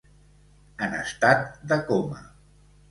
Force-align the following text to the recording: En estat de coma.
En 0.87 0.97
estat 1.01 1.47
de 1.73 1.81
coma. 1.93 2.29